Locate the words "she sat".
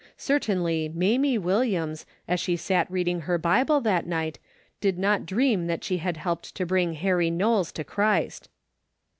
2.39-2.89